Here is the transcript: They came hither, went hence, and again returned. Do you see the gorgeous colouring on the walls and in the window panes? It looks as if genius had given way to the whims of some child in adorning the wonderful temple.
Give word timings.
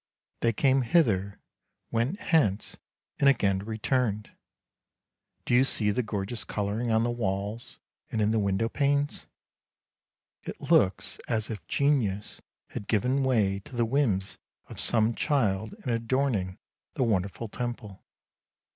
They 0.39 0.51
came 0.51 0.81
hither, 0.81 1.37
went 1.91 2.19
hence, 2.19 2.75
and 3.19 3.29
again 3.29 3.59
returned. 3.59 4.31
Do 5.45 5.53
you 5.53 5.63
see 5.63 5.91
the 5.91 6.01
gorgeous 6.01 6.43
colouring 6.43 6.89
on 6.89 7.03
the 7.03 7.11
walls 7.11 7.77
and 8.09 8.19
in 8.19 8.31
the 8.31 8.39
window 8.39 8.67
panes? 8.67 9.27
It 10.41 10.59
looks 10.59 11.19
as 11.27 11.51
if 11.51 11.67
genius 11.67 12.41
had 12.69 12.87
given 12.87 13.23
way 13.23 13.59
to 13.59 13.75
the 13.75 13.85
whims 13.85 14.39
of 14.65 14.79
some 14.79 15.13
child 15.13 15.75
in 15.85 15.91
adorning 15.91 16.57
the 16.95 17.03
wonderful 17.03 17.47
temple. 17.47 18.03